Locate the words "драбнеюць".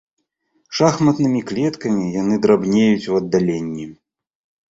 2.45-3.09